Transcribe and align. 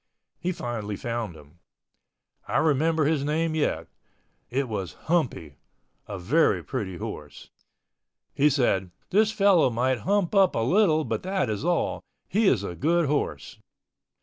He 0.39 0.51
finally 0.51 0.95
found 0.95 1.35
him. 1.35 1.59
I 2.47 2.57
remember 2.57 3.05
his 3.05 3.23
name 3.23 3.53
yet—it 3.53 4.67
was 4.67 4.93
"Humpy," 4.93 5.57
a 6.07 6.17
very 6.17 6.63
pretty 6.63 6.97
horse. 6.97 7.51
He 8.33 8.49
said, 8.49 8.89
"This 9.11 9.31
fellow 9.31 9.69
might 9.69 9.99
hump 9.99 10.33
up 10.33 10.55
a 10.55 10.65
little 10.65 11.03
but 11.05 11.21
that 11.21 11.51
is 11.51 11.63
all. 11.63 12.01
He 12.27 12.47
is 12.47 12.63
a 12.63 12.73
good 12.73 13.05
horse." 13.05 13.59